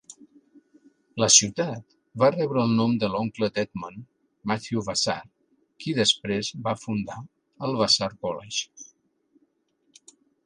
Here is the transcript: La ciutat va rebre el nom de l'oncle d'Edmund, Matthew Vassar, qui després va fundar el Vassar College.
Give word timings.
La 1.23 1.27
ciutat 1.33 1.91
va 2.21 2.29
rebre 2.35 2.63
el 2.69 2.71
nom 2.79 2.95
de 3.03 3.09
l'oncle 3.15 3.49
d'Edmund, 3.57 4.07
Matthew 4.51 4.81
Vassar, 4.89 5.17
qui 5.85 5.93
després 5.99 6.49
va 6.69 6.73
fundar 6.85 7.19
el 7.69 7.77
Vassar 7.83 8.09
College. 8.15 8.89